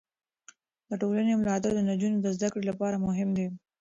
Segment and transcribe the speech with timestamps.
[0.89, 3.47] د ټولنې ملاتړ د نجونو د زده کړې لپاره مهم دی.